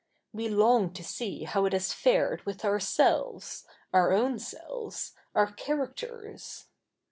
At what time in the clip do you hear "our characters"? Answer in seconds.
5.35-6.65